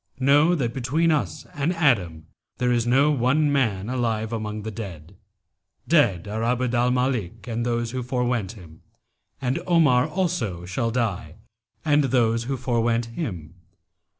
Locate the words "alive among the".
3.87-4.71